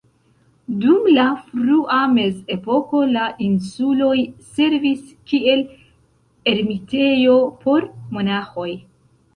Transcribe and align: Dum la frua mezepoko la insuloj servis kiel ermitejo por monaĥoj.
Dum 0.83 1.03
la 1.17 1.25
frua 1.49 1.97
mezepoko 2.13 3.01
la 3.17 3.27
insuloj 3.49 4.17
servis 4.57 5.05
kiel 5.31 5.63
ermitejo 6.55 7.39
por 7.63 7.89
monaĥoj. 8.19 8.71